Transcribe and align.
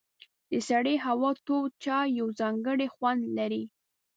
د 0.51 0.53
سړې 0.69 0.95
هوا 1.05 1.31
تود 1.45 1.71
چای 1.83 2.07
یو 2.19 2.27
ځانګړی 2.39 2.87
خوند 2.95 3.21
لري. 3.37 3.63